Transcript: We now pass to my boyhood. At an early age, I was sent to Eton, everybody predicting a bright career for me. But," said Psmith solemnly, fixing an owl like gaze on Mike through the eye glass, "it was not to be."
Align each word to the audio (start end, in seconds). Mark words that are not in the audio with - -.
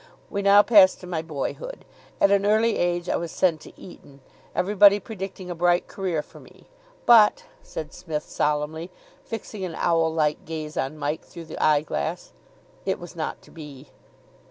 We 0.31 0.41
now 0.41 0.63
pass 0.63 0.95
to 0.95 1.05
my 1.05 1.21
boyhood. 1.21 1.85
At 2.19 2.31
an 2.31 2.43
early 2.43 2.75
age, 2.79 3.07
I 3.07 3.17
was 3.17 3.31
sent 3.31 3.61
to 3.61 3.79
Eton, 3.79 4.21
everybody 4.55 4.99
predicting 4.99 5.51
a 5.51 5.53
bright 5.53 5.85
career 5.85 6.23
for 6.23 6.39
me. 6.39 6.65
But," 7.05 7.43
said 7.61 7.93
Psmith 7.93 8.27
solemnly, 8.27 8.89
fixing 9.23 9.63
an 9.63 9.75
owl 9.75 10.11
like 10.11 10.43
gaze 10.43 10.75
on 10.75 10.97
Mike 10.97 11.21
through 11.21 11.45
the 11.45 11.63
eye 11.63 11.81
glass, 11.81 12.33
"it 12.83 12.97
was 12.99 13.15
not 13.15 13.43
to 13.43 13.51
be." 13.51 13.91